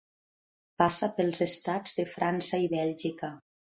[0.81, 3.35] Passa pels estats de França i Bèlgica.